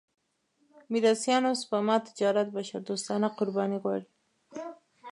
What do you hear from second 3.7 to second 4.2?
غواړي.